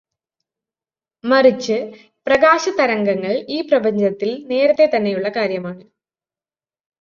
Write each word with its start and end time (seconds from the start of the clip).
മറിച്ച്, 1.23 1.77
പ്രകാശതരംഗങ്ങൾ 2.27 3.45
ഈ 3.49 3.61
പ്രപഞ്ചത്തിൽ 3.61 4.45
നേരത്തെ 4.47 4.89
തന്നെയുള്ള 4.95 5.29
കാര്യമാണ്. 5.29 5.83